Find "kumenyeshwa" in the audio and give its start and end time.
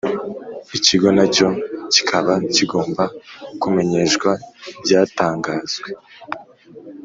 3.61-4.31